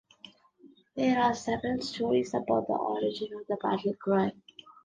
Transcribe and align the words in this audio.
There 0.95 1.19
are 1.21 1.35
several 1.35 1.79
stories 1.79 2.33
about 2.33 2.65
the 2.65 2.73
origin 2.73 3.27
of 3.39 3.45
the 3.45 3.55
battle 3.61 3.93
cry. 4.01 4.31